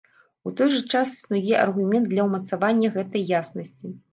У 0.49 0.53
той 0.61 0.71
жа 0.75 0.79
час 0.93 1.11
існуе 1.17 1.53
аргумент 1.65 2.09
для 2.15 2.27
ўмацавання 2.31 2.87
гэтай 2.99 3.31
яснасці. 3.43 3.97